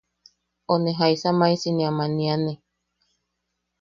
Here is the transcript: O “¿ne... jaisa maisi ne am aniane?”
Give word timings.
O 0.71 0.75
“¿ne... 0.81 0.91
jaisa 0.99 1.29
maisi 1.39 1.69
ne 1.71 1.83
am 1.89 1.99
aniane?” 2.05 2.53